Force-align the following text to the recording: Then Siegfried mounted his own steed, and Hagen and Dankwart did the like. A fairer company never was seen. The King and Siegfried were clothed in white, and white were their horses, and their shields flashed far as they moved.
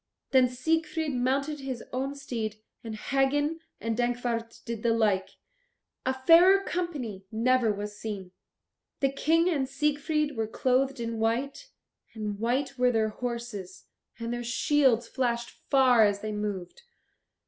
Then 0.31 0.49
Siegfried 0.49 1.13
mounted 1.13 1.59
his 1.59 1.83
own 1.93 2.15
steed, 2.15 2.55
and 2.83 2.95
Hagen 2.95 3.59
and 3.79 3.95
Dankwart 3.95 4.59
did 4.65 4.81
the 4.81 4.93
like. 4.95 5.29
A 6.07 6.13
fairer 6.25 6.63
company 6.63 7.27
never 7.31 7.71
was 7.71 7.95
seen. 7.99 8.31
The 8.99 9.11
King 9.11 9.47
and 9.47 9.69
Siegfried 9.69 10.35
were 10.35 10.47
clothed 10.47 10.99
in 10.99 11.19
white, 11.19 11.69
and 12.15 12.39
white 12.39 12.79
were 12.79 12.91
their 12.91 13.09
horses, 13.09 13.85
and 14.17 14.33
their 14.33 14.43
shields 14.43 15.07
flashed 15.07 15.51
far 15.69 16.03
as 16.03 16.21
they 16.21 16.31
moved. 16.31 16.81